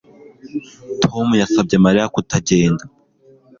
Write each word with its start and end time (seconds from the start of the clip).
Tom 1.03 1.27
yasabye 1.41 1.75
Mariya 1.85 2.11
kutagenda 2.13 2.83